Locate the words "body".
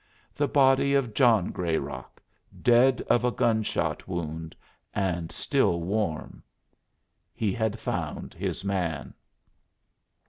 0.47-0.95